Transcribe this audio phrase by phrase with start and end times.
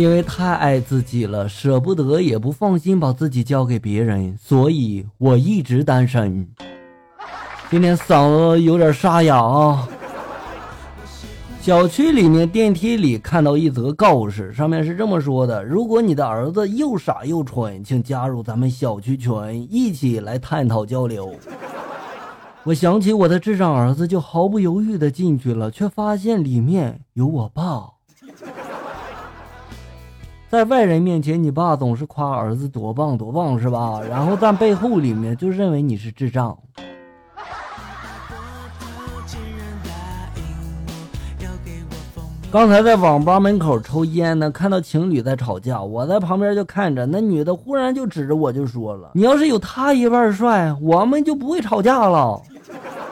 [0.00, 6.48] 因为太爱自己了，舍不得也不放心把自己交给别人，所以我一直单身。
[7.70, 9.86] 今天嗓子有点沙哑啊。
[11.60, 21.30] 小区里面电梯里看到一则告示，上面是这么说的：如果你的儿子又傻又蠢，请加入咱们小区群，一起来探讨交流。
[22.64, 27.99] 我想起我的智障儿子，就毫不犹豫的进去了，却发现里面有我爸。
[30.50, 34.00] 在外人面前，你爸总是夸儿子多棒多棒，是吧？
[34.10, 36.58] 然后在背后里面就认为你是智障。
[42.50, 47.06] 刚才在网吧门口抽烟呢，看到情侣在吵架，我在旁边就看着。
[47.06, 52.42] 那女的忽然就指着我就说了：“你要是有他一半帅，我们就不会吵架了。”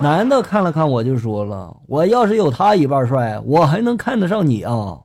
[0.02, 4.98] 男的看了看我就说了：“我要是有他一半帅，我还能看得上你啊？”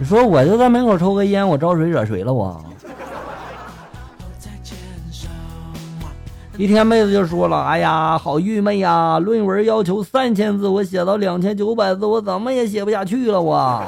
[0.00, 2.58] 你说我就在门口抽个烟，我招谁惹谁了我？
[6.56, 9.18] 一天，妹子就说了：“哎呀，好郁闷呀！
[9.18, 13.82] 论文要求三千字，我写到两千九百字，我怎么也写不下去了。”我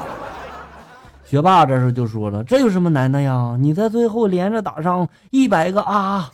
[1.23, 3.55] 学霸这时候就说了：“这有什么难的呀？
[3.59, 6.29] 你在最后连着打上一百个啊！”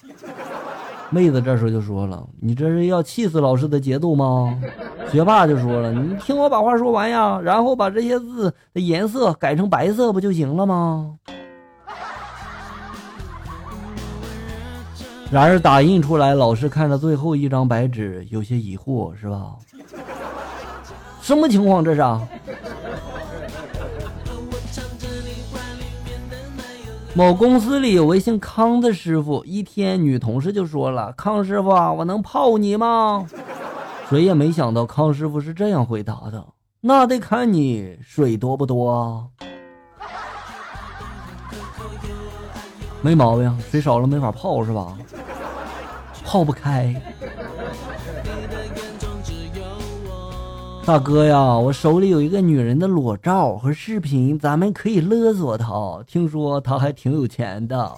[1.09, 4.57] 妹子这时候就说了：“你这是要气死老师的节奏吗？”
[5.11, 11.15] 学霸就说了：“你听我把话说完呀，然后把这些字的颜色改成白色不就行了吗？”
[15.31, 19.55] 然而打印出来，老师看着最后一张白纸，有些疑惑，是吧？
[21.21, 22.01] 什么情况这是？
[27.15, 33.27] 某公司里有位姓康的师傅，一天女同事就说了：“康师傅，我能泡你吗？”
[34.09, 36.43] 谁也没想到康师傅是这样回答的
[36.81, 39.27] ：“那得看你水多不多啊。”
[43.01, 44.97] 没毛病，水少了没法泡是吧？
[46.25, 46.99] 泡不开。
[50.85, 56.03] 大哥呀，我手里有一个女人的裸照和视频，咱们可以勒索她。
[56.07, 57.93] 听说她还挺有钱的。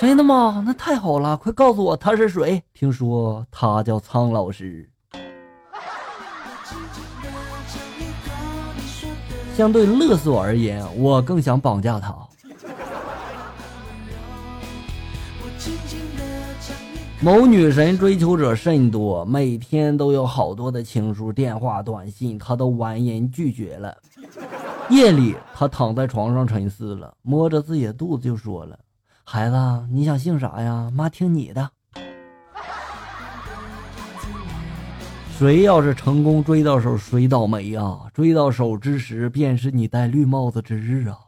[0.00, 0.64] 真的吗？
[0.66, 2.60] 那太好了，快告诉我她是谁？
[2.74, 4.90] 听说她叫苍老师。
[9.56, 12.14] 相对勒索而言，我更想绑架她。
[17.20, 23.96] 某女神追求者甚多，每天都有好多的情书、电话、短信，她都婉言拒绝了。
[24.88, 28.78] 夜里，她躺在床上沉思了，摸着自己的肚子就说了
[29.22, 29.56] ：“孩子，
[29.92, 30.90] 你想姓啥呀？
[30.92, 31.70] 妈听你的。”
[35.42, 37.98] 谁要是成功追到手，谁倒霉呀？
[38.14, 41.18] 追到手之时，便是你戴绿帽子之日啊！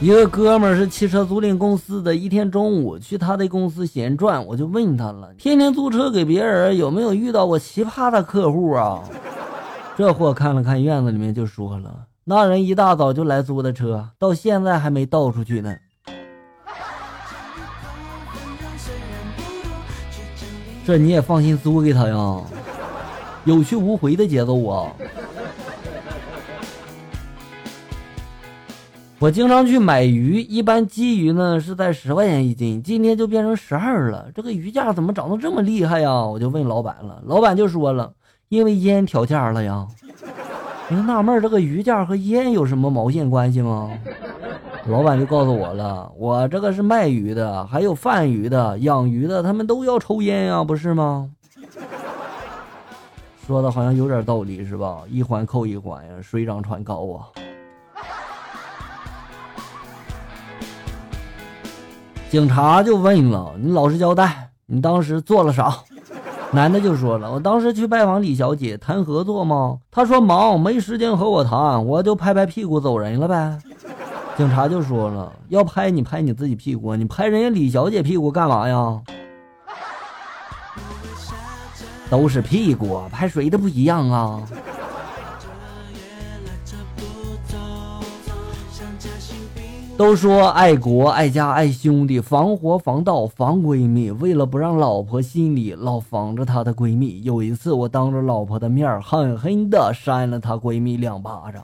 [0.00, 9.02] 一个哥们儿是汽车租赁公司的，一天中午去他的公司闲转，我就问他了：天天租车给别人，有没有遇到过奇葩的客户啊？
[9.98, 15.74] 这货看了看院子里面，就说了：那人一大早就来租的车，到现在还没倒出去呢。
[20.86, 22.40] 这你也放心租给他呀？
[23.44, 24.92] 有去无回的节奏啊！
[29.18, 34.28] 我经常去买鱼，一般鲫鱼呢是在十块钱一斤，今天就变成十二了。
[34.32, 36.24] 这个鱼价怎么涨得这么厉害呀？
[36.24, 38.12] 我就问老板了，老板就说了，
[38.48, 39.84] 因为烟调价了呀。
[40.88, 43.90] 我就纳闷，这个鱼价和烟有什么毛线关系吗？
[44.88, 51.28] 老板就告诉我了，我这个是卖鱼的，还有贩鱼的、养鱼的，他们都要抽烟呀，不是吗？
[53.46, 54.98] 说的好像有点道理是吧？
[55.08, 57.26] 一环扣一环呀，水涨船高啊。
[62.30, 65.74] 警察就问了：“你老实交代，你当时做了啥？”
[66.52, 69.78] 男的就说了：“我当时去拜访李小姐谈合作吗？
[69.90, 73.58] 他说忙，没时间和我谈，我就拍拍屁股走人了呗。”
[74.36, 79.00] 警察就说了：“要拍你拍你自己屁股，你拍人家李小姐屁股干嘛呀？
[82.10, 84.42] 都是屁股，拍谁的不一样啊？”
[89.96, 94.10] 都说爱国、爱家、爱兄弟，防火、防盗、防闺蜜。
[94.10, 101.62] 为了不让老婆心里老防着她的闺蜜，有一次我当着老婆的面狠狠地扇了她闺蜜两巴掌，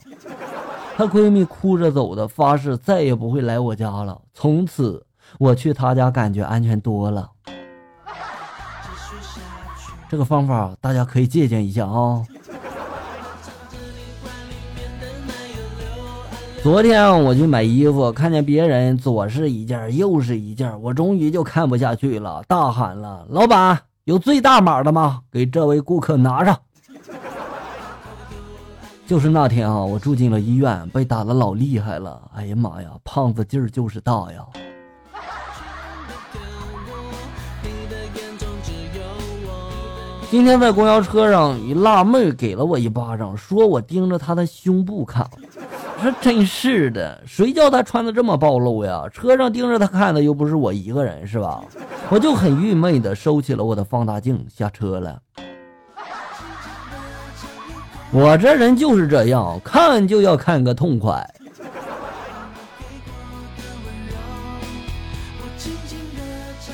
[0.97, 4.21] 她闺蜜哭着走的，发誓再也不会来我家了。
[4.35, 5.05] 从此
[5.39, 7.31] 我去她家感觉安全多了。
[10.09, 12.23] 这个方法大家可以借鉴一下啊。
[16.63, 25.23] 昨天我去买衣服，看见别人左是一件，右是一件，我终于就看不下去了，大喊了：“老板，有最大码的吗？
[25.33, 26.57] 给这位顾客拿上。”
[29.13, 32.19] 就是那天啊，我住进了医院，被打的老厉害了。
[32.35, 34.43] 哎呀妈呀，胖子劲儿就是大呀！
[40.31, 45.29] 今天在公交车上，一辣妹给了我一巴掌，说我盯着她的胸部看。
[46.01, 49.07] 说真是的，谁叫她穿的这么暴露呀？
[49.13, 51.63] 车上盯着她看的又不是我一个人，是吧？
[52.09, 55.21] 我就很郁闷的收起了我的放大镜，下车了。
[58.15, 61.27] 我这人就是这样，看就要看个痛快。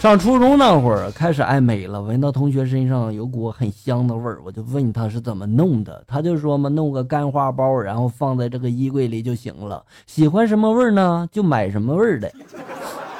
[0.00, 9.84] 上初中那会儿开始爱美了，闻到同学身上有股很香的味儿，我就问他是怎么弄的，他就说嘛，弄个干花包，然后放在这个衣柜里就行了。
[10.06, 12.32] 喜欢什么味儿呢，就买什么味儿的。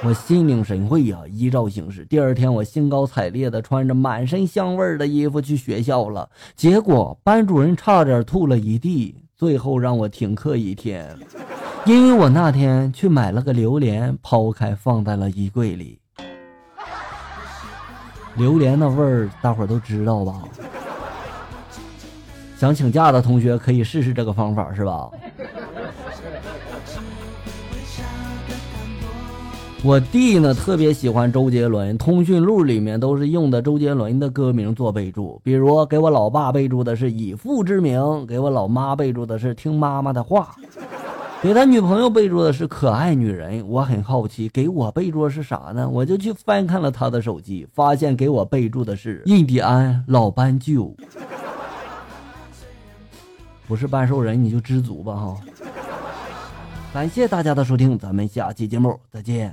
[0.04, 2.04] 我心领神会呀，依照行事。
[2.04, 11.16] 第二天，我兴高采烈的穿着满身香味的衣服去学校了，结果班主任差点吐了一地，最后让我停课一天，
[11.84, 15.98] 因为我那天去买了个榴莲，抛开放在了衣柜里。
[18.36, 20.44] 榴莲的味儿，大伙儿都知道吧？
[22.56, 25.10] 想请假的同学可以试试这个方法，是吧？
[29.84, 40.56] 我弟呢特别喜欢周杰伦，通讯录里面都是用的周杰伦的歌名做备注，比如给我老爸备注的是以父之名，给我老妈备注的是听妈妈的话。
[41.40, 45.88] 给他女朋友备注的是可爱女人，我很好奇，给我备注的是啥呢？
[45.88, 50.92] 我就去翻看了他的手机，发现给我备注的是印第安老斑鸠，
[53.68, 55.36] 不是半兽人你就知足吧哈。
[56.92, 59.52] 感谢大家的收听，咱们下期节目再见。